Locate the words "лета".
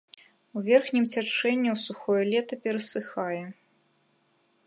2.31-2.53